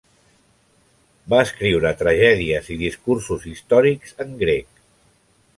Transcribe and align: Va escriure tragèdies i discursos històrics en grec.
Va 1.33 1.41
escriure 1.49 1.91
tragèdies 2.01 2.73
i 2.77 2.81
discursos 2.85 3.47
històrics 3.55 4.21
en 4.27 4.37
grec. 4.45 4.85